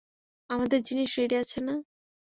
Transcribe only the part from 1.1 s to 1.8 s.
Ready আছে না?